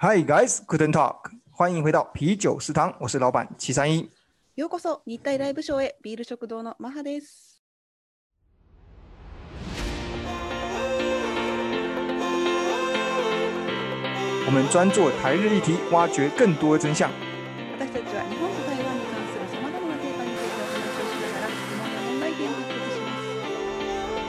[0.00, 4.10] Hi guys, Guten Talk，欢迎回到啤酒食堂，我是老板七三一。
[4.54, 7.62] ようこそ日体ライブショーへビール食堂のマハです。
[14.46, 17.10] 我们专做台日议题，挖掘更多真相。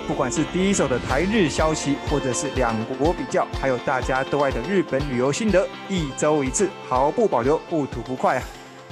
[0.10, 8.44] 不管是第一手的台日消息，或者是两国比较，还有大家都爱的日本旅游心得，一周一次，毫不保留，不吐不快啊！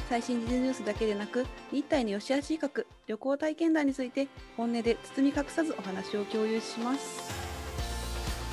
[0.10, 7.32] 最新時事ニュースだけでなく日体の良し悪し比較旅行体験談について本音で包み隠さずお話を共有します。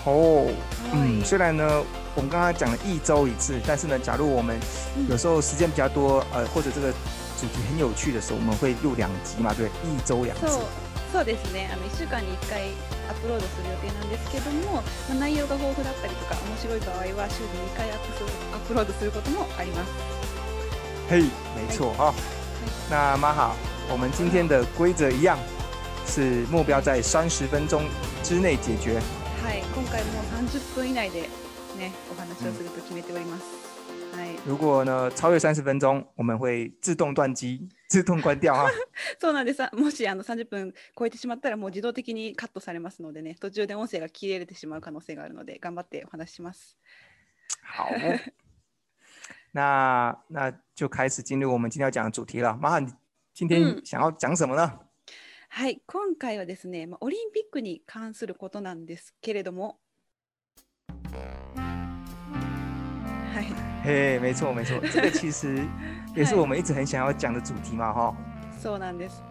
[0.07, 0.47] 哦，
[0.95, 1.83] 嗯，はい虽然呢，
[2.15, 4.59] 我们刚刚讲了一周一次，但是呢，假如我们
[5.11, 6.91] 有时候时间比较多，呃，或者这个
[7.39, 10.59] 主题很有趣的时候，我们会录两集嘛，对，一周两次
[11.16, 11.26] そう。
[11.26, 12.70] ですねあの1週間に1回
[13.08, 19.92] アップロードする予定なんですけども、まあ、内容が豊富だったりとか面白い場合は週に2回アップするアップロードすることもあります。
[21.10, 21.24] 嘿，
[21.56, 22.14] 没错啊。
[22.90, 23.56] 那妈好，
[23.90, 25.38] 我们今天的规则一样，
[26.06, 27.84] 是目标在三十分钟
[28.22, 29.00] 之内解决。
[29.42, 31.30] はい、今回も30分以内で
[31.78, 33.44] ねお話をすると決めております。
[34.18, 38.70] はい、如果呢超越三十分钟，我们会自动断机、自动关掉啊。
[39.20, 39.62] そうなんです。
[39.74, 46.78] もしあの30分超えてしまったらもう自動的にカットされますのでね、途中で音声が切れてしまう可能性があるので頑張ってお話しします。
[47.64, 47.88] 好，
[49.54, 52.58] 那那就开始进入我们今天要讲的主题了。
[52.58, 52.94] 妈哈，你
[53.34, 54.80] 今天嗯想要讲什么呢？
[55.48, 59.80] はい、今回はですね、まあ、オリンピックに関することなんですけれども、
[63.34, 63.46] はい、
[63.88, 65.66] 嘿，没错没错，这个其实
[66.15, 68.15] 也是我们一直很想要讲的主题嘛，哈。
[68.61, 69.23] そうなんです。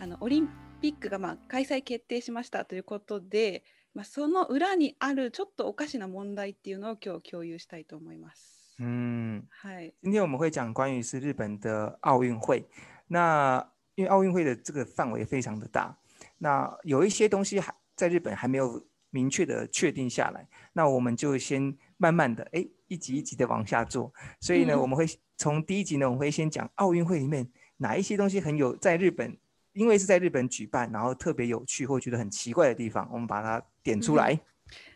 [0.00, 0.48] あのオリン
[0.80, 8.76] ピックがまあ開催決定しましたということで、まあ、その裏にあるちょっとおかしな問題っていうのを今日共有したいと思います。
[8.80, 12.64] 嗯，はい、今天我们会讲关于是日本的奥运会。
[13.08, 13.66] 那
[13.96, 15.98] 因为奥运会的这个范围非常的大，
[16.38, 24.12] 那有一些东西还在日本还没有明确的确定下来，那我们就先慢慢的哎一集一集的往下做。
[24.40, 25.04] 所以呢，嗯我们会
[25.42, 29.36] 从第一集呢，我们会先讲奥运会里面哪一些东西很有在日本，
[29.72, 34.40] 因为是在日本举办，然后特别有趣或觉得很奇怪的地方，我们把它点出来。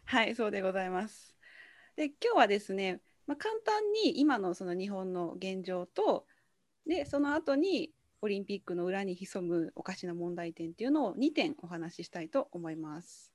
[0.04, 1.36] はい、そうでございます。
[1.96, 6.26] で、今日はですね、まあ、簡単に今のその日本の現状と、
[6.86, 13.32] で、その後にオリンピックの裏に潜むおかしな問題点っていうのを2点お話ししたいと思います。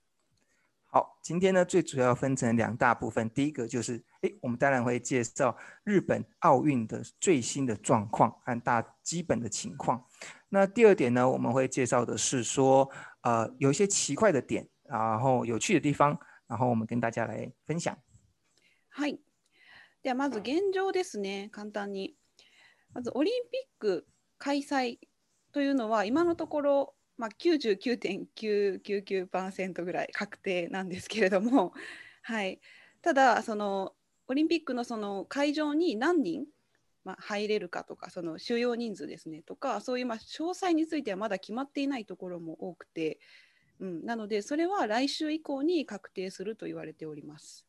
[0.92, 10.06] 好，今天呢最主要分成两大部分，第一个就是，诶，我们当然会介绍日本奥运的最新的状况和大基本的情况。
[10.50, 12.90] 那第二点呢，我们会介绍的是说，
[13.22, 16.18] 呃，有一些奇怪的点，然后有趣的地方，
[16.48, 17.96] 然后我们跟大家来分享。
[18.90, 19.20] はい。
[20.04, 22.16] ではまず現状ですね、簡単に。
[22.94, 24.08] まずオリンピック
[24.40, 25.00] 開催
[25.52, 31.73] というのは今のところ、 まあ、99.999%ぐらい確定なんですけれども、
[32.23, 32.61] はい、
[33.01, 33.95] ただその
[34.27, 36.49] オリンピックのその会場に何人、
[37.05, 43.21] まあ、入れるかとかその収容人数ですねとかそういうまあ詳細についてはまだ決まっていないところも多くて、
[43.79, 47.65] うん、なのでそれは来週以降に確定すると言われております。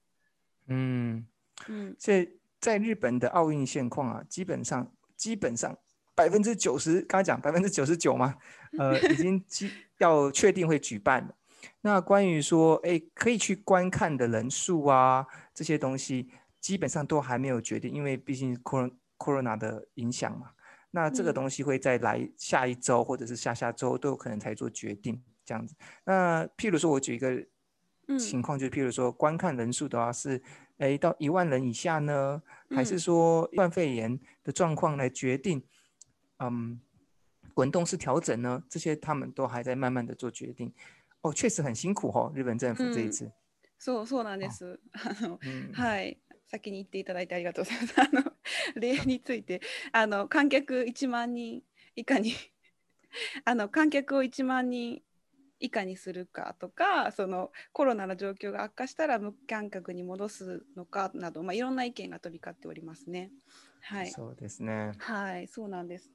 [0.68, 1.28] 嗯，
[1.70, 1.96] うん。
[2.00, 2.28] 这
[2.60, 5.78] 在日本的奥运现况啊，基本上基本上
[6.16, 8.36] 百分之九十，刚才讲百分之九十九嘛，
[8.78, 11.36] 呃，已经基要确定会举办了。
[11.82, 16.30] 那关于说，哎，可以去观看的人数啊，这些东西
[16.60, 20.52] 基本上都还没有决定，因为毕竟 corona corona 的影响嘛。
[20.92, 25.76] 那这个嗯东西会在来下一周或者是下下周都有可能才做决定，这样子。
[26.06, 27.44] 那譬如说，我举一个
[28.08, 30.42] 嗯情况，就譬如说观看人数的话是，
[30.78, 35.64] 诶到一万人以下呢，还是嗯说冠肺炎的状况来决定，
[36.50, 36.80] 嗯，
[37.54, 38.64] 滚动式调整呢？
[38.70, 40.74] 这些他们都还在慢慢的做决定。
[41.22, 43.32] 哦，确实很辛苦哦，日本政府这一嗯次。
[43.78, 44.80] そうそうなんです。
[44.94, 46.20] あの 嗯，はい。
[46.46, 48.02] 先に言っていただいてありがとうございます。
[48.02, 48.34] あの
[48.80, 49.62] 例について
[49.92, 51.64] あの観客1万人
[51.96, 52.34] 以下に
[53.46, 55.02] あの観客を1万人
[55.60, 63.32] 以下にするかとかそのコロナの状況が悪化したら無観客に戻すのかなど、まあ、いろんな意見が飛び交っておりますね。
[63.82, 64.12] はい。
[64.12, 64.92] そうですね。
[65.00, 66.12] はい、そうなんです。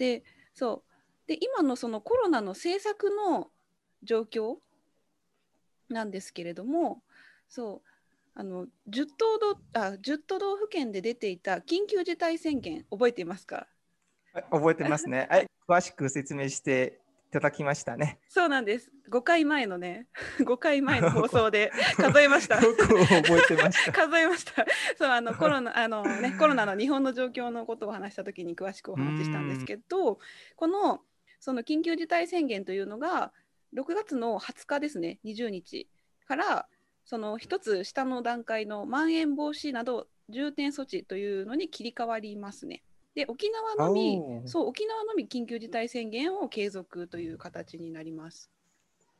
[0.00, 0.24] で、
[0.54, 1.28] そう。
[1.28, 3.50] で、今のそのコロナの政策の
[4.02, 4.56] 状況
[5.90, 7.02] なんですけれども、
[7.50, 7.88] そう、
[8.34, 13.66] あの10都道あ10都道府県で出ていた緊急事態宣言、覚えていますか？
[14.32, 15.28] はい覚えてますね。
[15.30, 16.99] はい、詳しく説明して
[17.30, 18.18] ただきましたね。
[18.28, 18.90] そうなんです。
[19.10, 20.06] 5回前のね、
[20.40, 22.60] 5回前の放送で数えました。
[22.62, 23.92] よく覚えてました。
[23.92, 24.66] 数えました。
[24.96, 30.18] そうあのコロナあのねコロナの日本の状況のことを話した時に詳しくお話ししたんですけど、
[30.56, 31.02] この
[31.38, 33.32] その緊急事態宣言というのが
[33.74, 35.88] 6月の20日ですね、20日
[36.26, 36.68] から
[37.04, 42.82] その一つ下の段階のまん延防止など重点措置というのに切り替わりますね。
[43.19, 48.49] で沖縄のみおーそう沖縄のみ緊急事態宣言を継続という形になります。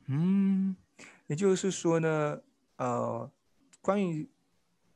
[0.07, 0.75] 嗯，
[1.27, 2.41] 也就是说呢，
[2.77, 3.29] 呃，
[3.81, 4.27] 关于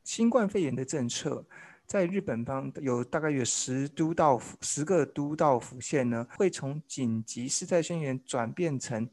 [0.04, 1.44] 新冠肺炎的政策，
[1.86, 9.08] 在日本方有大概有十都道府十个都道府县呢，会从紧急事态宣言转变成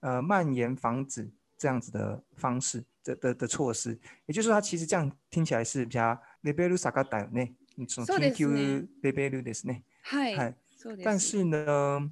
[0.00, 3.98] 呃蔓延防止这样子的方式的的的措施。
[4.26, 7.52] 也就是说，它其实这样听起来是比较レベル下がったよね。
[7.76, 9.82] 你从そうです緊急ねレベルですね。
[10.02, 11.04] はい、はいそうです。
[11.04, 12.10] 但是呢，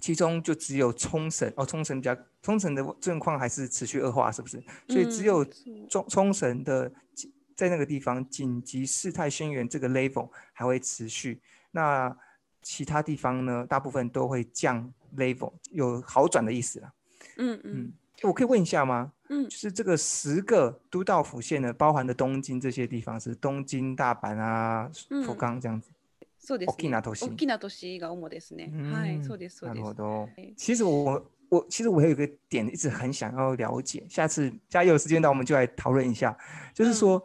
[0.00, 4.62] 其中就只有冲绳哦，冲绳比较冲绳的状况还是持续恶化，是不是？
[4.88, 11.40] 所以只有嗯そう冲冲绳的紧在那个地方紧急事态宣言这个 level 还会持续，
[11.70, 12.14] 那
[12.62, 16.92] 其他地方呢，大部分都会降 level，有好转的意思啦。
[17.36, 17.92] うんうん嗯，
[18.22, 19.12] 我可以问一下吗？
[19.28, 25.90] うん就是这个十个都道府县呢，包含的东京这些地方是东京、大阪啊、嗯福冈这样子。
[26.38, 26.72] そうです、ね。
[26.72, 28.70] 大きな都市大きな都市が主ですね。
[28.92, 29.82] はい、そうです、そうなです。
[29.82, 30.54] るほどはい。
[30.56, 36.36] 其实我我其实我有一个点一直很想要了解，下次加油有时间到我们就来讨论一下，
[36.74, 37.22] 就是说，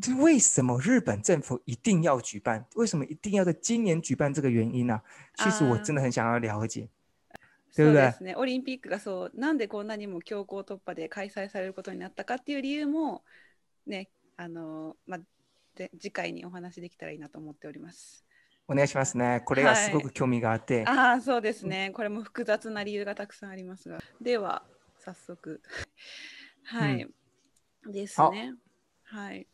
[0.00, 2.64] 就是为什么日本政府一定要举办？
[2.76, 5.00] 为什么一定要在今年举办这个原因呢、
[5.34, 6.88] 其实我啊真的很想要了解。
[7.71, 8.35] そうですね。
[8.35, 13.23] オリンピックがそう、なんでこんなにも強行突破で開催されることになったかっていう理由も、
[13.87, 15.19] ね、あの、まあ、
[15.75, 18.25] で次回にお話できたらいいなと思っております。
[18.67, 19.41] お願いしますね。
[19.45, 21.91] これがすごく興味があって、ああ、そうですね。
[21.93, 23.99] これも複雑な理由がたくさんありますが。
[24.21, 24.63] では、
[24.99, 25.61] 早速。
[26.63, 27.07] はい。
[27.91, 28.53] ですね。
[29.03, 29.47] はい。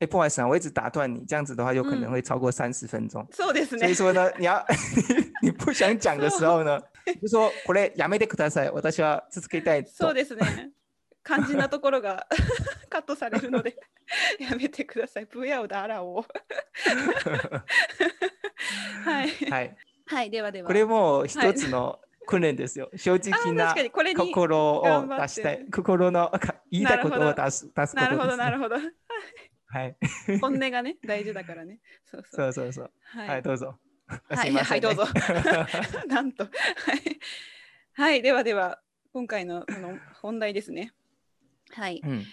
[0.00, 3.26] 哎，不好意思啊，我一直打断你，这样子的话有可能嗯会超过三十分钟。
[3.32, 3.94] そうですね所以。
[3.94, 4.64] 说呢，你要
[5.42, 6.80] 你不想讲的时候呢，
[7.14, 8.70] 你就说これやめてください。
[8.70, 9.90] 私は続けたいと。
[9.90, 10.70] そうですね。
[11.24, 12.26] 肝心なところが
[12.88, 13.76] カットされるので
[14.40, 15.26] やめてください。
[15.26, 16.24] プヤをだらを。
[19.04, 19.28] はい。
[19.50, 19.76] はい。
[20.06, 20.66] はい、ではでは。
[20.66, 22.90] これも一つの訓練ですよ。
[22.96, 23.74] 正あ直な
[24.16, 25.66] 心を出したい。
[25.70, 28.36] 心のか言いたいことを出す出すこなるほど。
[28.36, 28.76] なるほど。
[29.70, 29.96] はい。
[30.40, 31.80] 本音がね、大事だからね。
[32.06, 32.52] そうそう。
[32.52, 32.90] そうそうそう。
[33.02, 33.78] ははい、どうぞ。
[34.28, 35.04] はい、はい、どうぞ。
[36.08, 36.44] なんと。
[36.44, 36.52] はい。
[37.92, 38.80] はい、ではでは、
[39.12, 40.92] 今回のこの本題ですね。
[41.70, 42.00] はい。
[42.04, 42.24] うん。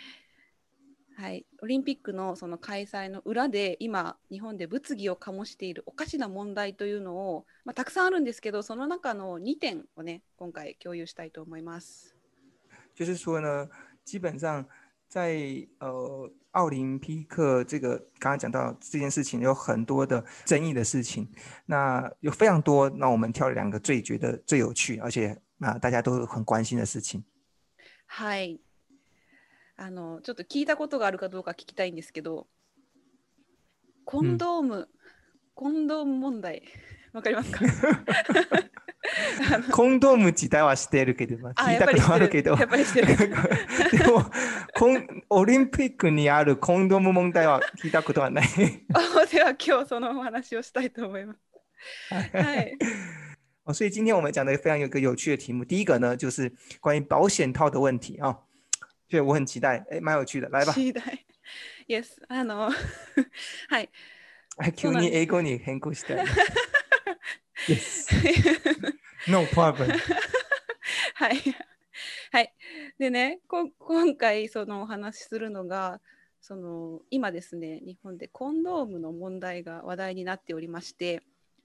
[1.18, 12.14] はい、オリンピックのその開催の裏で今日本で物議を醸しているおかしな問題というのを、まあ、たくさんあるんですけどその中の2点をね今回共有したいと思います。
[12.96, 13.70] 就是说呢，
[14.06, 14.66] 基本上
[15.09, 21.29] 在呃奥林匹克这个刚刚讲到这件事情有很多的争议的事情，
[21.67, 27.23] 那有非常多，那我们挑了两个最觉得最有趣，而且啊、大家都很关心的事情。
[28.07, 28.61] はい
[29.77, 32.47] あのちょっと聞いたことがあるかどうか聞きたいんですけど
[34.05, 34.89] コンドーム、
[35.55, 36.63] コンドーム問題
[37.13, 38.74] わかりますかあ の
[39.72, 44.32] コンドーム自体は知っているけど、聞いたことはあるけど、でも
[44.74, 48.48] コンオリンピックにあるコンドーム問題は聞いたことはない。
[49.32, 51.40] では今日そのお話をしたいと思います。
[52.34, 52.78] はい
[53.66, 55.66] 哦，所以今天我们讲的非常有一个有趣的题目。
[55.66, 58.38] 第一个呢，就是关于保险套的问题啊、哦，
[59.10, 60.72] 所以我很期待，哎，蛮有趣的，来吧。
[60.72, 61.02] 次第
[61.88, 62.70] Yes あの
[63.70, 63.90] はい
[64.58, 66.26] 哎急に英語に変更したい。
[67.68, 68.96] yes.
[69.28, 69.90] No problem.
[71.16, 71.38] はい
[72.32, 72.54] はい
[73.00, 76.02] でねこ今回そのお話しするのが
[76.42, 81.24] その今ですね日本でコンドームの問題が話題になっておりまして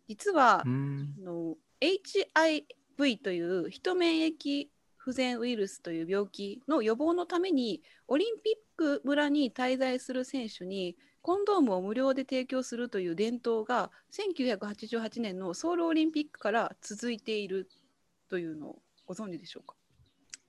[0.08, 1.14] 実はうん。
[1.18, 17.68] あの HIV という人免疫不全ウイルスという病気の予防のためにオリンピック村に滞在する選手にコンドームを無料で提供するという伝統が1988年のソウルオリンピックから続いている
[18.28, 19.74] というのをご存知でしょうか？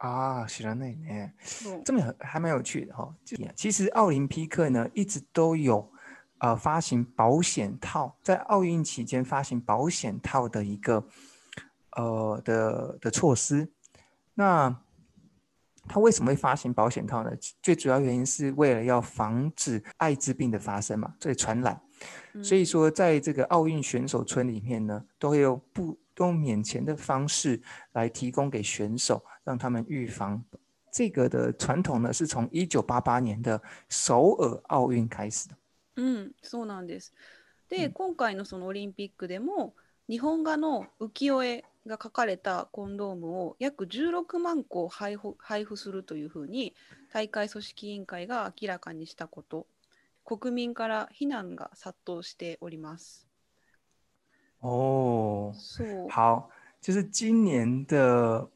[0.04, 1.36] 啊，知らないね。
[1.44, 3.16] そう这么有还蛮有趣的哈、哦。
[3.26, 5.92] 就其实奥林匹克呢一直都有
[6.40, 11.04] 呃发行保险套，在奥运期间发行保险套的一个
[11.92, 13.70] 呃的的措施。
[14.34, 14.82] 那
[15.89, 17.31] 它为什么会发行保险套呢？
[17.63, 21.81] 最主要原因是为了要防止艾滋病的发生嘛，所以传染。
[22.35, 30.45] うん所以说，在这个奥运选手村里面呢，都会有不 用免钱的方式来提供给选手，让他们预防。
[30.93, 35.57] 这个的传统呢，是从一九八八年的首尔奥运开始的。
[35.97, 37.15] うん、そうなんです。
[37.71, 39.75] で、今回のそのオリンピックでも
[40.07, 46.76] 日本画の浮世絵 が描かれたコンドームを約16万個配布配布するというふうに
[47.12, 49.66] 大会組織委員会が明らかにしたこと
[50.24, 53.28] 国民から非難が殺到しております。
[54.62, 58.48] 哦，そう好，就是今年的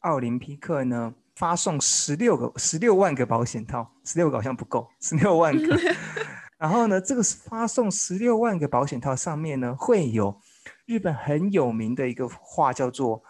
[0.00, 5.76] 奥林匹克呢，发送十六个十六万个保险套，十六个好像不够，十六万个。
[6.58, 10.40] 然后呢，这个发送十六万个保险套上面呢，会有
[10.88, 13.22] 日本很有名的一个画，叫做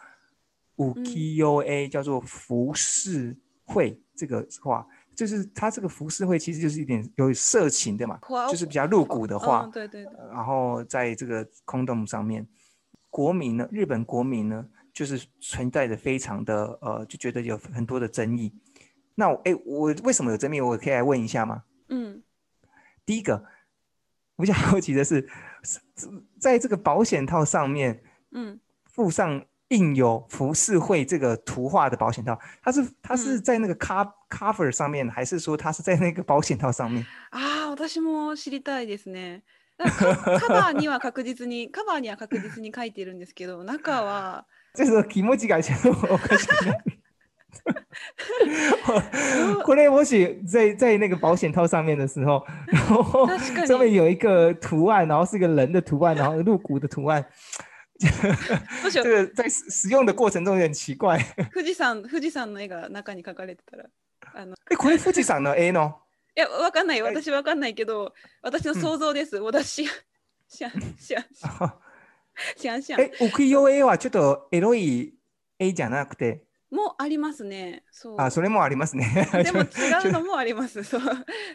[0.76, 4.00] 五 K U A，叫做浮世绘。
[4.14, 9.64] 这个画就是它这个浮世绘，其实就是一点有色情的嘛，就是比较露骨的画。
[9.64, 12.46] 嗯，对对对，然后在这个 condom 上面，
[13.10, 18.52] 国民呢，日本国民呢，就是存在着非常的呃，就觉得有很多的争议。
[19.16, 20.60] 那我哎，我为什么有争议？
[20.60, 21.64] 我可以来问一下吗？
[21.88, 22.22] 嗯
[23.04, 23.42] 第一个，我
[24.37, 25.27] 比较好奇的是，
[25.63, 25.79] 是
[26.39, 28.01] 在这个保险套上面
[28.31, 28.59] うん。
[28.85, 37.03] 附上印有浮世绘这个图画的保险套，它是它是嗯在那个 co cover 上面，还是说它是在那个保险套上面？
[37.31, 39.41] ああ、私も知りたいですね。
[39.79, 46.83] だからカカバーには確実に カバーには確実に書いてるんですけど、中は这个気持ちがちょっとおかしくない。
[49.64, 53.26] これもし在在那个保险套上面的时候，然后
[53.66, 57.24] 上面有一个图案，然后是一个人的图案，然后露骨的图案，
[58.92, 61.18] 这个在使使用的过程中有点奇怪。
[61.52, 63.86] 富士山富士山の絵が中に描かれてたら。
[64.34, 64.54] あの。
[64.70, 65.94] え、これ富士山の絵の？
[66.36, 69.86] いやわかんない私わかんないけど私の想像です、私
[70.48, 71.24] シャンシャン
[72.56, 73.00] シャンシャン。
[73.00, 75.14] え、浮世絵はちょっとエロい
[75.58, 77.84] 絵じゃなくて、もありますね。
[77.90, 78.16] そう。
[78.18, 79.28] あ、それもありますね。
[79.44, 80.82] でも違うのもあります。
[80.84, 81.00] そう。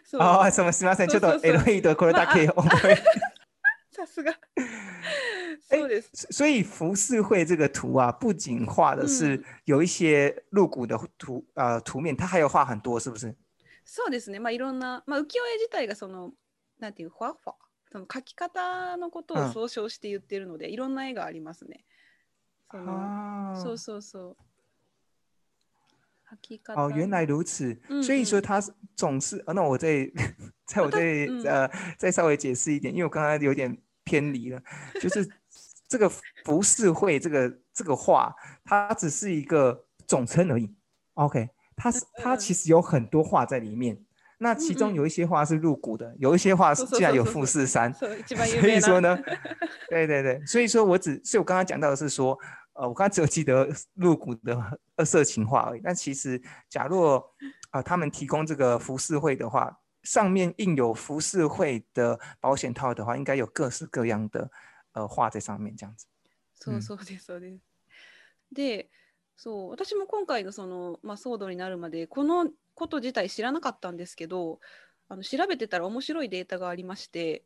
[0.03, 0.21] そう。
[0.21, 1.39] あ、すみません、すみません、ちょっとそう。
[1.39, 2.97] そうそうエロいところだけ覚え。
[3.91, 4.33] さすが。
[5.69, 6.09] そうです。
[6.13, 13.35] 所所以浮世绘这个图啊，不仅画的是嗯有一些露骨的图呃图面，它还有画很多，是不是？
[13.85, 14.39] そうですね。
[14.39, 16.33] まあいろんな、まあ、浮世絵自体がその
[16.79, 17.53] なんていうファファ
[17.91, 19.45] その描き方のことうん。
[19.45, 21.85] を総称して言ってるので、いろんな絵がありますね。
[22.71, 24.37] その啊，そうそうそう。
[26.32, 27.76] 書き方哦，原来如此。
[27.88, 30.10] 嗯所以说它是总是，呃那我再
[30.66, 34.60] 在我它再嗯呃再稍微解释一点，因为我刚刚有点偏离了，
[35.00, 35.28] 就是
[35.88, 36.10] 这个
[36.44, 38.34] 浮世绘这个这个画，
[38.64, 40.74] 它只是一个总称而已。
[41.14, 43.98] OK，它是它嗯其实有很多画在里面。
[44.40, 48.86] 那其中嗯有一些画是露骨的，有一些画是そうそう竟然有そうそう富士山，そう一番有所以名 な。
[48.86, 49.18] 说呢，
[49.88, 52.38] 对对对，所以说我只，所以我刚刚讲到的是说，
[52.74, 55.80] 呃，我刚刚只有记得露骨的二色情画而已。
[55.82, 57.34] 但其实，假若
[57.70, 64.50] 啊、他们提供这个浮世绘的话，上面印有浮世绘的保险套的话，应该有各式各样的
[64.92, 66.06] 呃画在上面，这样子。
[66.54, 67.60] そうそうですそうです。
[68.52, 68.88] で
[69.36, 74.58] そう私も今回のその、まあ、騒動になるまでこのこと自体知らなかったんですけど
[75.08, 77.44] あの調べてたら面白いデータがありまして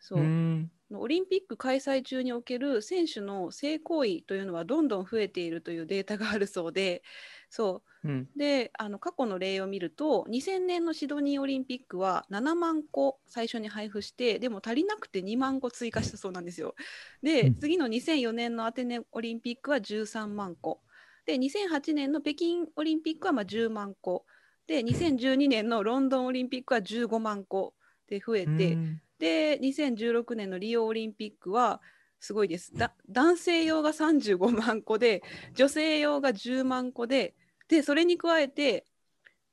[0.00, 0.70] そう、嗯
[1.01, 7.03] オリンピック開催中における選手の性行為というのはどんどん増えているというデータがあるそうで
[7.49, 7.89] そう。
[8.05, 16.75] 嗯であの過去の例を見ると2000年のシドニーオリンピックは7万個最初に配布してでも足りなくて2万個追加したそうなんですよ。
[17.21, 17.55] で、うん。
[17.59, 20.81] 次の2004年のアテネオリンピックは13万個。
[21.25, 24.25] で2008年の北京オリンピックはまあ10万個。
[24.67, 27.73] で2012年のロンドンオリンピックは15万個
[28.07, 31.79] で増えて、嗯で2016年のリオオリンピックは
[32.19, 32.75] すごいです。
[32.75, 37.33] だ男性用が35万個で女性用が10万個で
[37.69, 38.85] でそれに加えて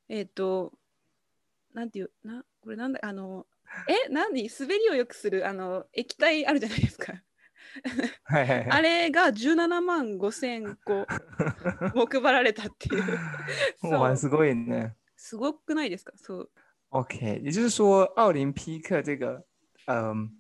[0.08, 0.72] えっ、と
[1.72, 3.46] なんていうなこれなんだあの
[3.88, 4.50] え何？
[4.50, 7.12] 滑りをよくするあの液体あるじゃないですか。
[8.24, 8.70] はいはいはい。
[8.70, 11.06] あれが17万5千個
[11.94, 13.04] も配られたっていう。
[13.80, 13.92] そう。
[13.92, 14.96] 哇，すごいね。
[15.16, 16.12] すごくないですか？
[16.16, 16.50] そう。
[16.90, 19.44] OK，也就是说，奥林匹克这个，
[19.87, 20.38] 嗯，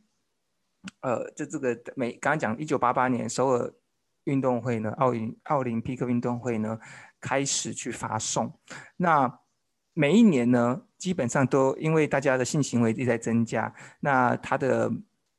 [1.00, 3.72] 呃，就这个美刚刚讲一九八八年首尔
[4.24, 6.78] 运动会呢，奥运奥林匹克运动会呢
[7.20, 8.52] 开始去发送，
[8.96, 9.40] 那
[9.92, 14.90] 每一年呢，基本上都因为大家的性行为一直在增加，那它的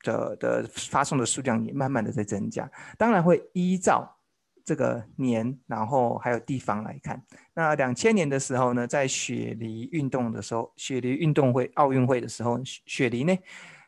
[0.02, 4.18] 的的发送的数量也慢慢的在增加，当然会依照
[4.64, 7.20] 这个年，然后还有地方来看。
[7.54, 13.36] 那两千年的时候呢，在雪梨运动的时候，雪梨运动会奥运会的时候，雪梨呢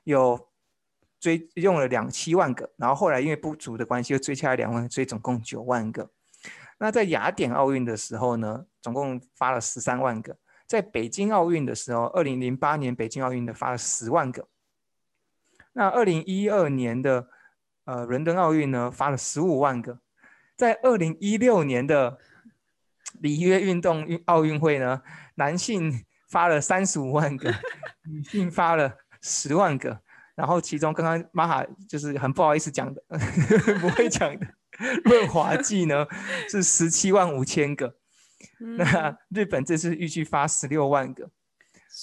[0.04, 0.49] 有
[1.18, 6.11] 追用了两七万个，然后后来因为不足的关系又追加了两万，所以总共九万个。
[6.78, 10.34] 那在雅典奥运的时候呢，总共发了十三万个；
[10.66, 14.49] 在北京奥运的时候，二零零八年北京奥运的发了十万个。
[15.73, 17.28] 那二零一二年的
[17.84, 20.00] 呃伦敦奥运呢，发了十五万个。
[20.56, 22.18] 在二零一六年的
[23.20, 25.02] 里约运动运奥运会呢，
[25.37, 27.52] 男性发了三十五万个，
[28.04, 29.99] 女性发了十万个。
[30.37, 33.00] 然后其中刚刚马哈就是很不好意思讲的，
[33.81, 34.47] 不会讲的。
[35.04, 36.04] 润滑剂呢
[36.49, 37.95] 是十七万五千个，
[38.76, 41.31] 那日本这次预计发十六万个。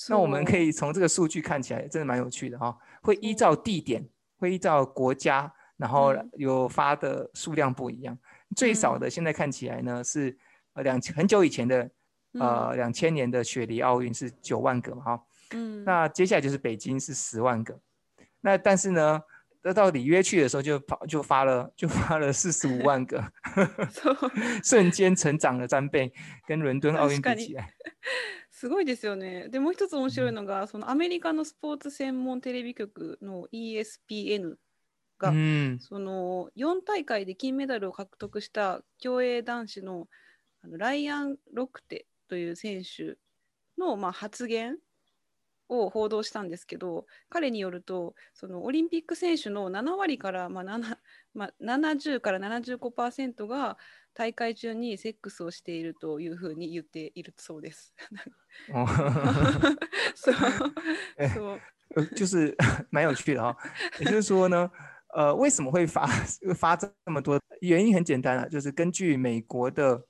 [0.07, 2.73] 那我们可以从这个数据看起来，真的蛮有趣的哈。
[3.01, 8.17] 会依照地点，会依照国家，然后有发的数量不一样。
[8.55, 10.37] 最少的现在看起来呢是
[10.71, 11.91] 呃两很久以前的
[12.39, 15.21] 呃两千年的雪梨奥运是九万个哈。
[15.51, 15.83] 嗯。
[15.83, 17.79] 那接下来就是北京是十万个。
[18.41, 19.21] 那但是呢？
[19.63, 23.23] 那到里约去的时候就跑就发了就发了四十五万个，
[24.63, 26.11] 瞬间成長了三倍，
[26.47, 27.71] 跟伦敦奥運比起来。
[28.49, 29.49] すごいですよね。
[29.49, 34.55] でもう一つ面白いのが、そのアメリカのスポーツ専門テレビ局の ESPN
[35.17, 40.07] が、うん、その4大会で金メダルを獲得した競泳男子の
[40.63, 43.17] ライアン・ロクテという選手
[43.77, 44.77] の、まあ、発言
[45.71, 50.97] を報道したんですけど彼によるとそのオリンピック選手の7割から、まあ7
[51.33, 53.77] まあ、70から75%が
[54.13, 57.95] 大会中にセックスをしているというふうに言っているそうです。
[60.13, 60.35] そう
[61.33, 62.53] そう就是
[62.91, 63.55] 蛮有趣的哈、
[63.99, 64.69] 也就是说呢，
[65.15, 66.05] 呃，为什么会发
[66.53, 67.39] 发这么多？
[67.61, 70.05] 原因很简单啊，就是根据美国的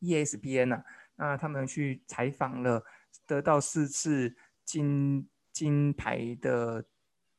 [0.00, 0.84] ESPN 啊，
[1.16, 2.82] 那他们去采访了
[3.26, 6.84] 得到四次金金牌的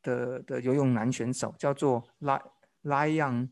[0.01, 2.42] 的的游泳男选手叫做拉
[2.82, 3.50] 拉扬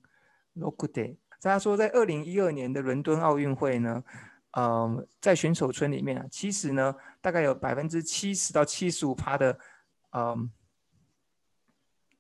[0.54, 1.04] 洛库德。
[1.42, 4.04] 大家说，在二零一二年的伦敦奥运会呢，
[4.52, 9.58] 呃，在选手村里面啊，其实呢，大概有百分之七十到七十五趴的，
[10.12, 10.52] 嗯，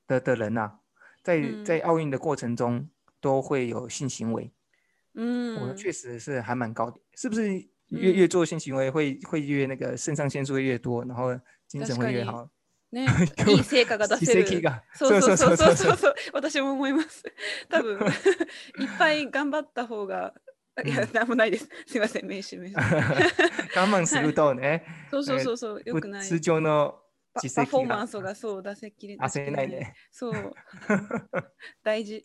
[0.07, 0.79] 的的人呐，
[1.21, 4.51] 在在奥运的过程中都会有性行为。
[5.13, 7.69] 嗯，我确实是还蛮高的，是不是？
[7.91, 12.49] 越越做性行为会会越那个肾上腺素会越多，然后精神会越好。
[12.91, 13.07] ね、
[13.47, 14.45] いい成果が出せる。
[14.93, 16.15] そうそうそうそうそうそう。
[16.33, 17.23] 私も思います。
[17.69, 17.97] 多分
[18.79, 20.33] いっぱい頑張った方が。
[20.85, 21.69] いや、なんもないです。
[21.85, 22.81] すみません、名刺名刺。
[22.85, 24.83] 我慢するとね。
[25.09, 26.27] そうそうそうそう、よくない。
[26.27, 26.99] 通常の
[27.33, 29.29] パフォーマンスがそう出せきれない。
[29.29, 29.93] せないね。
[30.11, 30.55] そう。
[31.83, 32.23] 大事。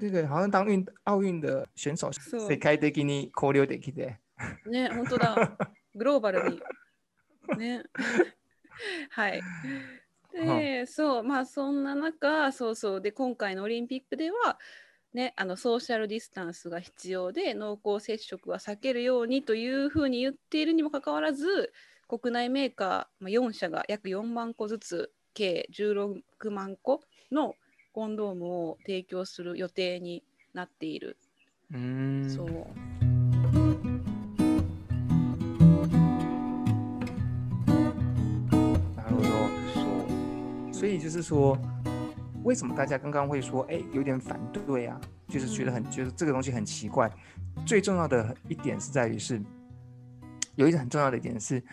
[0.00, 4.18] 这个好像当运奥运的选手，世界的に交流できて。
[4.66, 5.58] ね、本当だ。
[5.94, 6.60] グローバルに。
[7.56, 7.84] ね。
[9.10, 9.42] はい。
[10.32, 13.00] で、そう、まあそんな中、そうそう。
[13.00, 14.58] で、今回のオリンピックでは、
[15.14, 21.72] ね、あのソーシャルディスタンスが必要で濃厚接触は避けるようにというふうに言っているにもかかわらず
[22.08, 27.54] 国内メーカー、まあ、4社が約4万個ずつ計16万個の
[27.92, 31.16] コンドームを提供する予定になっている。
[31.72, 32.93] うんそう
[40.84, 41.58] 所以就是说，
[42.42, 45.00] 为什么大家刚刚会说，哎，有点反对啊？
[45.28, 47.10] 就是觉得很，觉得这个东西很奇怪。
[47.64, 49.42] 最重要的一点是在于是，
[50.56, 51.64] 有一个很重要的一点是，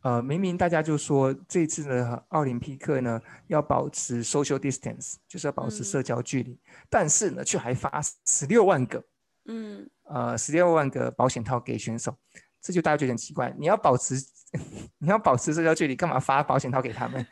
[0.00, 9.04] 呃，明明大家就说这次的奥林匹克呢要保持 social distance，就是要保持社交距离，但是呢却还发十六万个，
[9.44, 12.16] 嗯，呃，十六万个保险套给选手。
[12.62, 14.14] 这就大家觉得很奇怪，你要保持
[14.96, 17.26] 你要保持社交距离，干嘛发保险套给他们？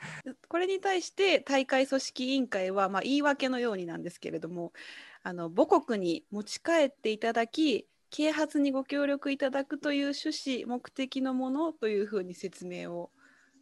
[0.53, 4.75] これに対して大会組織委員会はまあ言い訳のようになんですけれども、
[5.23, 13.11] あの母国に持ち帰っていただき、啓発にご協力いただくという趣旨目的のものというふうに説明を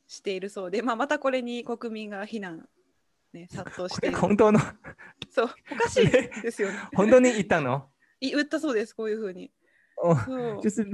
[0.08, 2.68] しているそうで、まあまたこれに国民が非難
[3.32, 4.58] ね殺到して本当の
[5.30, 6.78] そうおかしいですよね。
[6.96, 7.88] 本当に言ったの？
[8.20, 9.52] 言ったそうですこういうふうに。
[10.02, 10.84] 哦，就是。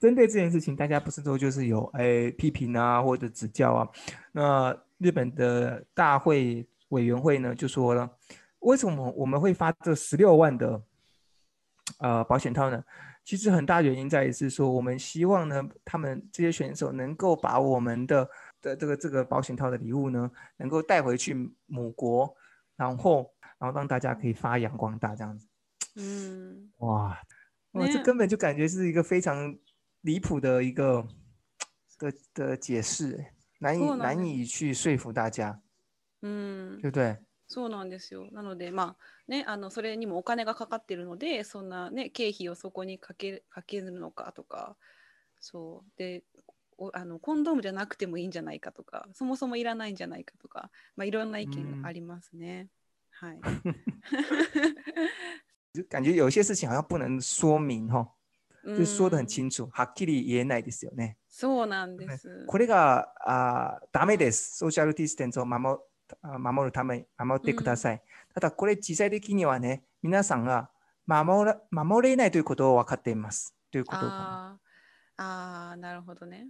[0.00, 3.88] 针对这件事情，大家不是都就是有诶批评啊，或者指教啊？
[4.32, 8.10] 那日本的大会委员会呢就说了，
[8.60, 10.82] 为什么我们会发这十六万的
[11.98, 12.84] 呃保险套呢？
[13.24, 18.28] 其实很大原因在于是说，我们希望呢，他们这些选手能够把我们的
[18.60, 21.34] 的这个这个保险套的礼物呢，能够带回去
[21.66, 22.34] 母国，
[22.76, 25.46] 然后然后让大家可以发扬光大这样子。
[25.96, 27.18] 嗯，哇，
[27.72, 29.56] 哇，这根本就感觉是一个非常。
[30.02, 31.04] 离谱的一个
[31.98, 33.18] 的的解释，
[33.58, 35.60] 难以难以去说服大家，
[36.22, 37.18] 嗯，对不对？
[37.46, 38.28] そうなんですよ。
[38.30, 44.76] なので、まあね、あのそれにもお金がかかってるので、そんな、ね、経費をそこにかけかけるのかとか、
[45.40, 46.24] そうで
[46.76, 52.68] おあのコンドームじゃなくてもいいんじゃないかとか、そもそもいらないんじゃないかとか、まあ、いろんな意見がありますね。
[53.10, 53.40] はい。
[55.74, 58.06] 就 感觉有一些事情好像不能说明哈、
[58.76, 59.68] 就说的很うん清楚。
[59.72, 61.16] はっきり言えないですよね。
[61.38, 62.46] そうなんです。
[62.48, 64.56] これがあダメです。
[64.56, 65.78] ソーシャルディスタンスを守
[66.20, 68.02] あ守るため守ってください。
[68.34, 70.68] ただこれ実際的にはね、皆さんが
[71.06, 73.54] 守ら守れないということを分かっています。
[73.70, 75.22] ということかあー
[75.70, 76.48] あー、なるほどね。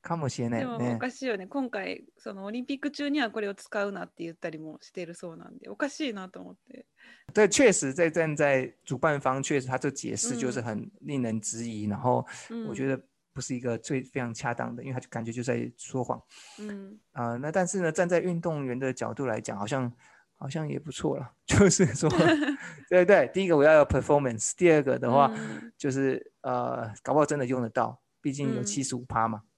[0.00, 0.98] かもしれないでもお。
[0.98, 1.46] かしいよね。
[1.46, 6.86] 今回、そのオリンピック中にはこれを使うなって言ったりもしてるそうなんで、おかしいなと思って。
[7.34, 13.02] 对，确实在站在主办方，确实他这解释就是嗯很令人质疑，然后うん、我觉得
[13.33, 16.21] 不是一个最非常恰当的，因为他就感觉就在说谎。
[16.59, 19.91] うん、啊、那但是呢，站在运动员的角度来讲，好像
[20.35, 21.33] 好像也不错了。
[21.45, 22.09] 就是说，
[22.89, 29.39] 对对，第一个我要有 performance，第二个的话、うん就是呃，搞不好真的用得到，毕竟有嗯七十五趴嘛。
[29.39, 29.49] うん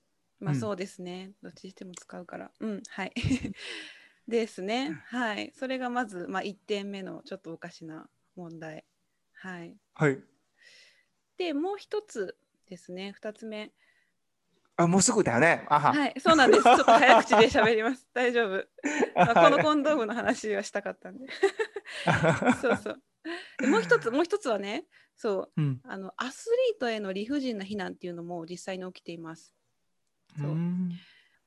[0.41, 1.34] まあそうですね。
[1.43, 2.51] どっちにしても使うから。
[2.60, 3.13] うん、はい。
[4.27, 4.99] ですね。
[5.05, 5.53] はい。
[5.53, 8.84] それがまず、まあ、1点目のちょっとおかしな問題。
[9.34, 9.77] はい。
[9.93, 10.19] はい。
[11.38, 12.36] で、もう一つ
[12.68, 13.14] ですね。
[13.20, 13.72] 2つ目。
[14.76, 15.64] あ、もうすぐだよね。
[15.68, 15.92] あは。
[15.92, 16.14] はい。
[16.18, 16.62] そうなんです。
[16.64, 18.07] ちょっと早口で喋ります。
[18.12, 18.66] 大丈夫。
[19.16, 21.26] まあ、このコンドームの話はしたかったんで。
[22.61, 23.02] そうそう。
[23.59, 24.85] でもう一つ、もう一つはね、
[25.16, 25.81] そう、うん。
[25.85, 29.55] あのアスリートへの理不尽な非難っていうのも実際に起きています。
[30.38, 30.90] そううん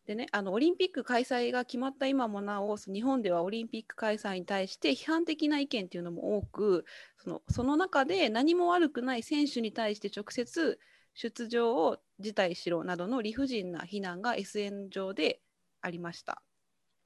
[0.10, 6.86] でね、あのオリンピック開催が決まった今もなお、日本ではオリンピック開催に対して批判的な意見っていうのも多く、
[7.18, 10.80] そのその中で何も悪くない選手に対して直接
[11.14, 15.42] 出場を辞退しろなどの理不尽な非難が SN 上で
[15.82, 16.44] ありました。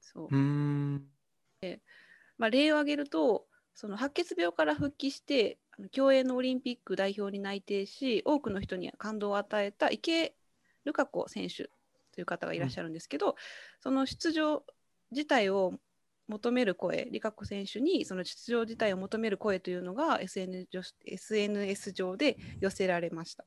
[0.00, 0.34] そう
[1.62, 1.82] うん。
[2.38, 5.58] まあ、例を挙げるとその白血病から復帰して
[5.92, 10.36] 競泳のオリンピック代表に内定し多くの人に感動を与えた池江
[10.86, 11.70] 璃花子選手
[12.12, 13.34] という方がいらっしゃるんですけど、
[13.80, 14.64] その出場
[15.10, 15.80] 自体を
[16.28, 23.46] 求める声璃花子選手にその出場自体を求める声というのが SNS 上 SNS 上で寄せられました。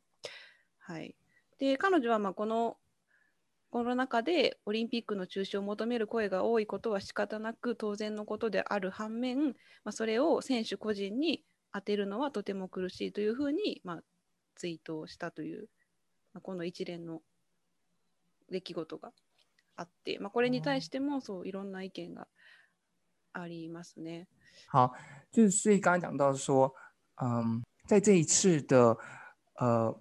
[0.88, 1.16] はい、
[1.60, 2.78] で彼女はまあこの
[3.70, 9.54] コロナ禍でオリンピックの中止を求める声が多いことは仕方なく当然のことである反面、ま
[9.90, 14.04] あ、それを選手個人に当てるのはとても苦しいというふうに、まあ、
[14.56, 15.68] ツイートをしたという、
[16.34, 17.22] まあ、この一連の
[18.50, 19.12] 出来事が
[19.76, 22.30] あって、まあ、これに対してもそういろんな意見が
[23.34, 24.30] ありますね。
[24.72, 24.94] 好，
[25.32, 26.74] 就是所以刚刚讲到说，
[27.22, 28.98] 嗯，在这一次的
[29.56, 29.94] 呃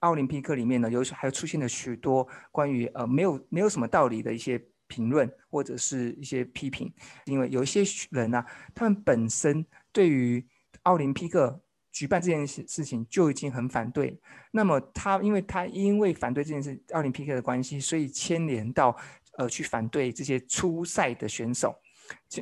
[0.00, 6.92] 奥林匹克里面呢，有还出现了许多关于呃没有没有什么道理的一些评论或者是一些批评，
[7.24, 10.44] 因为有一些人啊，他们本身对于
[10.82, 14.18] 奥林匹克举办这件事事情就已经很反对，
[14.52, 18.96] 那么他因为他因为反对这件事奥林匹克的关系，所以牵连到
[19.38, 21.74] 呃去反对这些出赛的选手。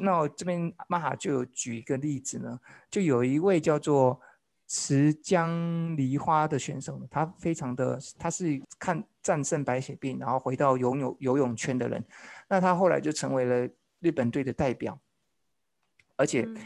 [0.00, 2.58] 那我这边玛哈就举一个例子呢，
[2.90, 4.18] 就有一位叫做
[4.68, 12.04] 池江梨花的选手呢，他非常的，他是看战胜白血病，然后回到游泳游泳圈的人，
[12.48, 13.66] 那他后来就成为了
[14.00, 15.00] 日本队的代表，
[16.16, 16.57] 而且嗯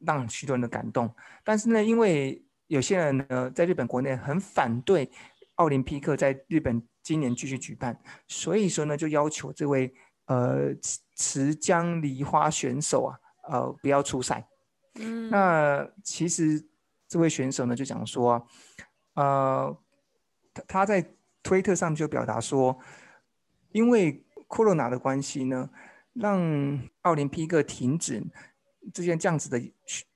[0.00, 1.10] 让许多人的感动。
[1.42, 5.10] 但是呢，因为有些人呢在日本国内很反对
[5.54, 9.94] 奥林匹克在日本今年继续举办，所以说呢就要求这位
[10.26, 14.46] 呃池池江梨花选手啊，呃不要出赛。
[14.96, 16.62] 嗯那其实
[17.07, 18.43] 这位选手呢就讲说啊，
[19.13, 19.77] 呃，
[20.53, 22.79] 他他在推特上就表达说，
[23.71, 25.69] 因为 corona 的关系呢，
[26.13, 28.23] 让奥林匹克停止
[28.93, 29.61] 这件这样子的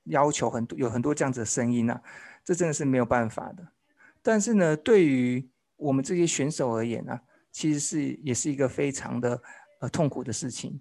[0.04, 2.02] 要求，很多有很多这样子的声音啊，
[2.44, 3.68] 这真的是没有办法的。
[4.22, 9.42] 但是呢，对于我们这些选手而言呢、啊，其实是也是一个非常的
[9.80, 10.80] 呃痛苦的事情。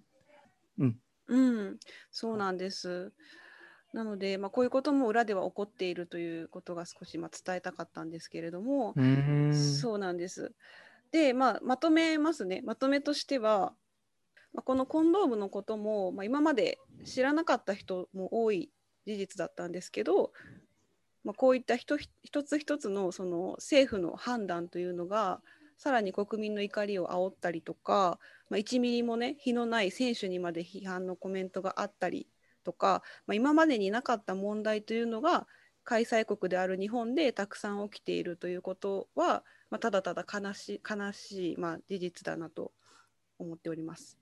[1.27, 1.79] うん、
[2.13, 3.11] そうなんです。
[3.92, 10.52] なので、まあ、こういうことも裏では起こっているということが少しまあ伝えたかったんですけれども、嗯，そうなんです。
[11.10, 12.62] で、まあ、まとめますね。
[12.64, 13.74] まとめとしては、
[14.52, 18.70] まあ、このコンドームのことも、まあ、今まで知らなかった人も多い
[19.06, 20.32] 事実だったんですけど、
[21.24, 25.42] まあ、こういった一つ一つのその政府の判断というのが
[25.76, 32.26] さらに国民の怒りを煽ったりとか、まあ、1ミリもね非のない選手にまで批判のコメントがあったり
[32.60, 35.46] とか、まあ、今までになかった問題というのが
[35.84, 42.72] 開催国である日本でたくさん起きているということは、まあ、ただただ悲しい悲しい、まあ、事実だなと
[43.38, 44.18] 思っております。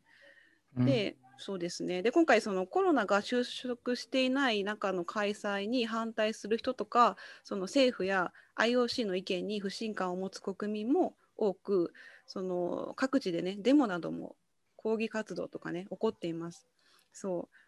[0.76, 2.02] で、そうですね。
[2.02, 11.92] で、今回そのコロナが収束していない中の開催に反対する人とか、その政府や IOC の意見に不信感を持つ国民も多く、
[12.26, 14.36] その各地でね、デモなども
[14.76, 16.66] 抗議活動とかね、起こっています。
[17.12, 17.67] そう。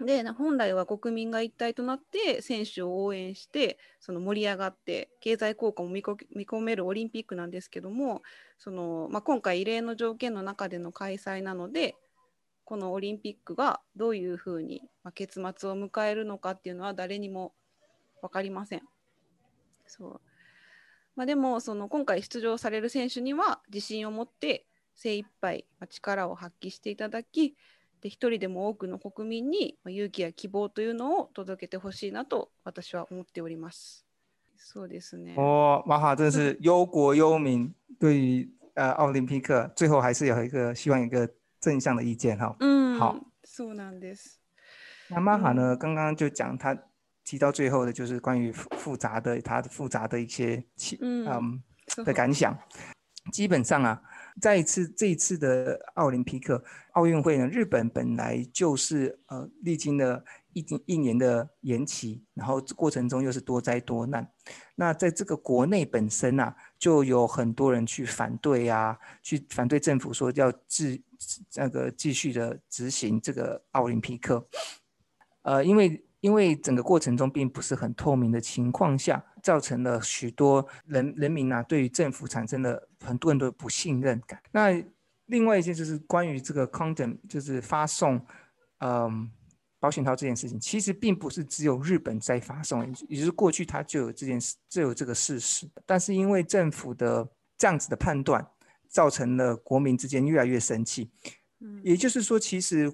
[0.00, 8.22] で、本来は国民が一体となって選手を応援して、その盛り上がって経済効果も見込めるオリンピックなんですけども、
[8.58, 11.96] そのまあ、今回異例の条件の中での開催なので、
[12.64, 14.82] このオリンピックがどういうふうに、
[15.14, 17.54] 結末を迎えるのかっていうのは誰にも
[18.22, 18.82] 分かりません。
[19.86, 20.20] そう
[21.16, 27.56] まあ、でもその今回出場される選手には自信を持って精一杯力を発揮していただき
[28.00, 34.04] で一人でも多くの国民に勇気や希望というのを届けてほしいなと私は思っております。
[34.56, 35.34] そうですね。
[35.38, 41.28] 哦，马哈真是忧国忧民，对于呃奥林匹克最后还是有一个希望一个
[41.60, 42.54] 正向的意见哈。
[42.60, 44.38] 嗯，好，そうなんです。
[45.08, 45.76] 那玛哈呢？
[45.76, 46.76] 刚刚就讲他
[47.24, 51.62] 提到最后的，就是关于复复杂的他的复杂的一些气嗯
[52.04, 52.56] 的感想。
[53.32, 54.00] 基本上啊，
[54.40, 64.28] 再一次这一次的奥林匹克奥运会呢，日本本来就是呃历经了一一年的延期，然后过程中又是多灾多难。
[64.74, 71.02] 那在这个国内本身啊，就有很多人去反对啊，去反对政府说要继。
[71.56, 74.46] 那个继续的执行这个奥林匹克，
[75.42, 84.38] 呃，因为因为整个过程中并不是很透明的情况下，造成了许多人人民啊对于政府产生了很多很多的不信任感。
[84.52, 84.84] 那
[85.24, 88.20] 另外一件就是关于这个 condom，就是发送
[88.80, 89.30] 嗯
[89.80, 98.46] 保险套这件事情，其实并不是只有日本在发送，也就是过去它就有这件事，就有这个事实，但是因为政府的这样子的判断。
[98.90, 101.10] 造成了国民之间越来越生气，
[101.60, 102.90] 嗯，也就是说，其实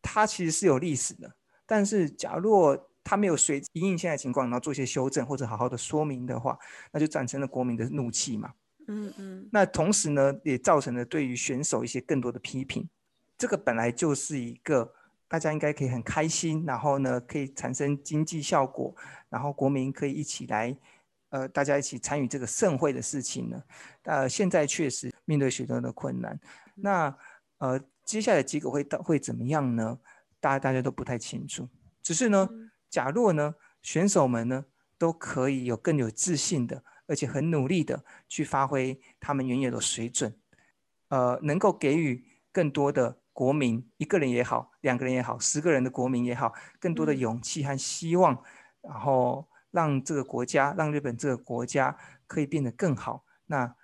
[0.00, 1.34] 它其实是有历史的，
[1.66, 6.58] 但是假若它没有随因应现在情况，然后做一些修正或者好好的说明的话，
[6.92, 8.52] 那就产生了国民的怒气嘛，
[8.88, 9.48] 嗯嗯。
[9.52, 12.88] 那同时呢，也造成了对于选手一些更多的批评。
[13.36, 14.92] 这个本来就是一个
[15.28, 18.94] 大家应该可以很开心，然后呢可以产生经济效果，
[19.28, 20.76] 然后国民可以一起来。
[21.30, 23.62] 呃，大家一起参与这个盛会的事情呢，
[24.02, 26.38] 呃，现在确实面对许多的困难。
[26.74, 27.16] 那
[27.56, 29.98] 呃，接下来结果会到会怎么样呢？
[30.40, 31.66] 大家大家都不太清楚。
[32.02, 32.46] 只是呢，
[32.92, 34.66] 假若呢，选手们呢
[34.98, 40.38] 都可以有更有自信的，而且很努力的去发挥他们原有的水准，
[41.08, 48.40] 呃，能够给予更多的国民，一个人也好，两个人也好，十个人的国民也好，更多的勇气和希望，
[48.82, 49.48] 然后。
[49.72, 53.74] 让这个国家，让日本这个国家可以变得更好，那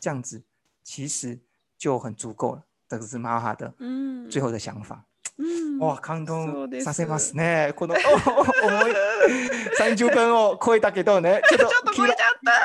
[0.00, 0.44] 这样子
[0.82, 1.40] 其实
[1.78, 2.66] 就很足够了。
[2.88, 5.06] 这个是马哈的嗯最后的想法。
[5.38, 7.72] 嗯，哇，感動させますね。
[7.76, 8.92] この重い
[9.76, 11.92] 三十分を超えたけどね、 ちょっと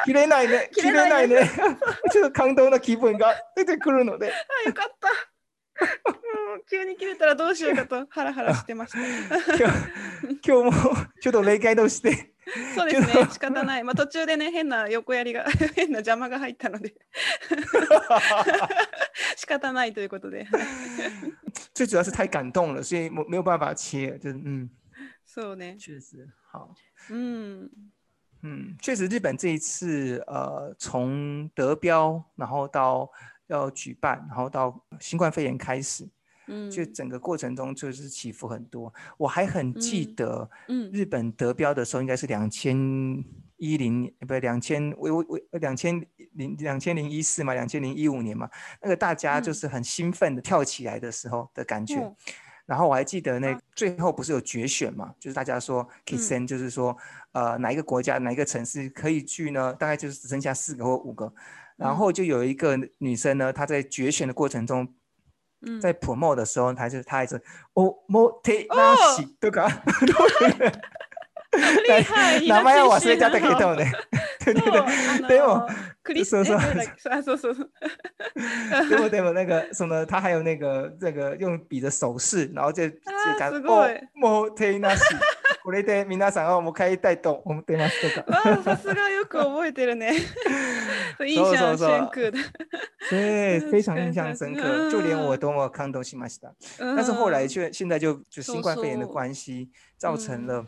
[0.06, 1.49] 切れないね、切れないね。
[2.12, 4.34] ちょっと感動の気分が出てくるので。
[4.65, 5.10] よかった。
[6.69, 8.97] 急に切れたらどうしようかとハラハラしてました。
[9.56, 12.34] 今日今日もちょっと例外として。
[12.75, 13.83] そうですね、仕方ない。
[13.83, 15.43] まあ途中でね、変な横やりが、
[15.75, 16.95] 変な邪魔が入ったので
[19.36, 20.47] 仕方ないということで。
[21.73, 24.69] 最主要是太感动了，所以没有办法切，就是嗯。
[25.25, 25.75] そうね。
[25.77, 26.73] 确实好。
[27.12, 27.69] 嗯
[28.43, 33.12] 嗯，确实日本这一次呃，从得标，然后到
[33.47, 36.07] 要举办，然后到新冠肺炎开始。
[36.47, 38.93] 嗯，就整个过程中就是起伏很多。
[39.17, 42.77] 我还很记得，嗯，日本得标的时候应该是两千
[43.57, 48.49] 一零，不是两千，我我我两千零两千零一四嘛，两千零一五年嘛，
[48.81, 52.15] 那个大家就是很兴奋的跳起来的时候的感觉。
[52.65, 56.95] 然后我还记得那最后不是有决选嘛，就是大家说 Kissen，就是说
[57.31, 59.73] 呃哪一个国家哪一个城市可以去呢？
[59.73, 61.33] 大概就是只剩下四个或五个，
[61.77, 64.88] 然后就有一个女生呢，她在决选的过程中。
[65.81, 67.40] 在 promo 的时候，他就他还是
[67.75, 69.68] 哦莫テナシとか，
[71.87, 73.92] 厉害，名 前は忘れちゃったけどね。
[74.44, 75.68] 对对对，でも
[76.25, 76.53] そうそ
[77.35, 77.70] う そうそう。
[78.88, 85.05] でもでも那个その他还有那个这个用笔的手势，然后就就讲哦莫テナシ。
[85.66, 88.31] これで皆さんを迎えたいと思ってますとか。
[88.31, 90.12] わあ、さすがよく覚えてるね。
[91.27, 92.38] 印象深刻的。
[93.11, 96.53] 对，非常印象深刻，就连我都么看都しました。
[96.79, 100.66] 但是后来却现在就就新冠肺炎的关系，造成了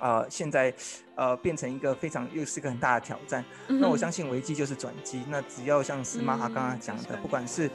[0.00, 0.74] 呃现在
[1.14, 3.44] 呃变成一个非常又是一个很大的挑战。
[3.68, 5.22] 那我相信危机就是转机。
[5.28, 7.70] 那只要像是玛哈刚刚讲的，不管是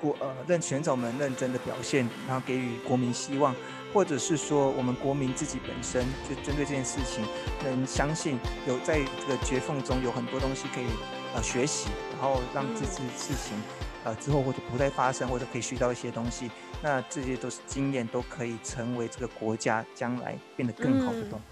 [0.00, 3.54] 国呃认选手们认真的表现，然后给予国民希望，
[3.92, 7.24] 或者是说我们国民自己本身就针对这件事情，
[7.64, 10.86] 能相信有在这个绝缝中有很多东西可以
[11.34, 13.56] 呃学习，然后让这次事情
[14.04, 16.50] 呃之后或者不再发生，或者可以学到一些东西，
[16.82, 21.44] 那这些都是经验，都可以成为这个国家将来变得更好的东西。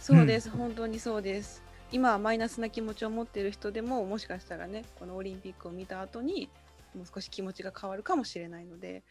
[0.00, 1.62] そうです、本当にそうです。
[1.90, 6.48] 今マイナスな気持ちを持っている人でももしかしたらねこのオリンピックを見た後に
[6.94, 9.02] もう少し気持ちが変わるかもしれないので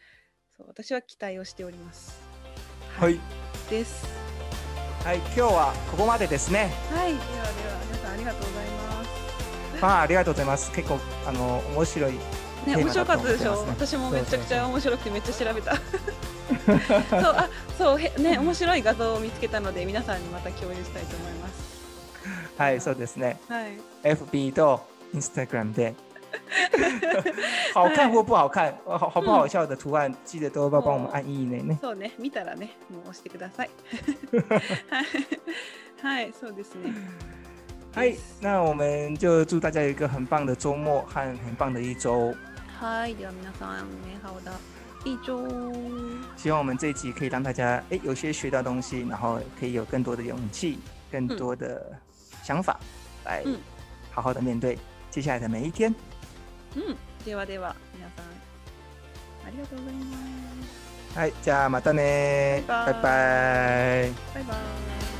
[0.56, 2.27] そう私は期待をしております。
[2.97, 3.19] はい、
[3.69, 4.05] です。
[5.03, 6.71] はい、今日はここまでですね。
[6.91, 9.81] はい、ではでは皆さんありがとうございます。
[9.81, 10.71] まあありがとうございます。
[10.71, 12.13] 結構あの面白い
[12.67, 13.65] ね、面白かったでしょ？
[13.67, 15.75] 私もめちゃくちゃ面白くてめっちゃ調べた。
[17.09, 21.53] そうあそうへね面白い画像を見つけたので皆さんにまた共有したいと思います。
[22.57, 23.39] はい、そうですね。
[23.47, 23.79] はい。
[24.03, 25.95] FB と Instagram で
[27.72, 31.78] 好看或不好看、好好不好笑的图案，记得都要帮我们按いいねね。
[31.80, 33.70] そうね、見たらね、もう押してください。
[36.02, 36.92] はい、そうですね。
[37.94, 42.34] 嗨，那我们就祝大家有一个很棒的周末和很棒的一周。
[42.80, 44.52] 嗨，では皆さん美好的
[45.04, 45.48] 一周。
[46.36, 50.78] 希望我们这一集可以让大家哎有些学到东西，然后可以有更多的勇气、
[51.10, 51.92] 更多的
[52.42, 52.78] 想法
[53.24, 53.44] 来
[54.10, 54.78] 好好的面对
[55.10, 55.94] 接下来的每一天。
[56.75, 58.25] 嗯，ではでは皆さん
[59.47, 60.17] ありがとうございま
[61.13, 61.17] す。
[61.17, 62.63] はい、じゃあまたね。
[62.67, 63.01] バイバイ。
[63.01, 63.09] バイバ
[64.05, 64.13] イ。
[64.35, 65.18] バイバイ。